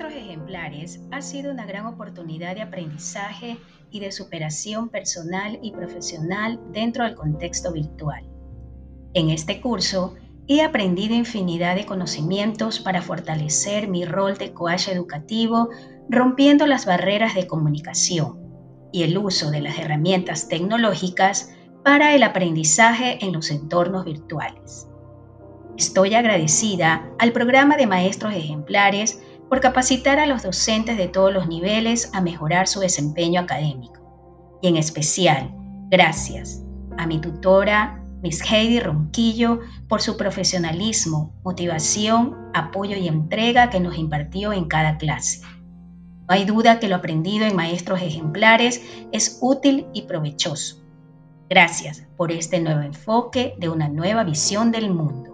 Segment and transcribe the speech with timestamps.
[0.00, 3.58] Ejemplares ha sido una gran oportunidad de aprendizaje
[3.90, 8.24] y de superación personal y profesional dentro del contexto virtual.
[9.12, 10.14] En este curso
[10.48, 15.68] he aprendido infinidad de conocimientos para fortalecer mi rol de coach educativo,
[16.08, 18.40] rompiendo las barreras de comunicación
[18.92, 21.50] y el uso de las herramientas tecnológicas
[21.84, 24.88] para el aprendizaje en los entornos virtuales.
[25.76, 29.20] Estoy agradecida al programa de maestros ejemplares
[29.52, 34.58] por capacitar a los docentes de todos los niveles a mejorar su desempeño académico.
[34.62, 35.54] Y en especial,
[35.90, 36.62] gracias
[36.96, 43.98] a mi tutora, Miss Heidi Ronquillo, por su profesionalismo, motivación, apoyo y entrega que nos
[43.98, 45.42] impartió en cada clase.
[45.42, 48.80] No hay duda que lo aprendido en maestros ejemplares
[49.12, 50.82] es útil y provechoso.
[51.50, 55.31] Gracias por este nuevo enfoque de una nueva visión del mundo.